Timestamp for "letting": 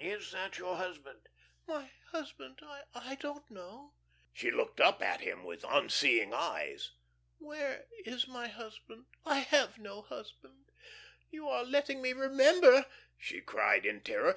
11.64-12.00